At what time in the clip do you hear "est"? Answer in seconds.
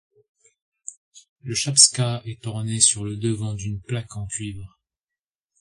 2.25-2.47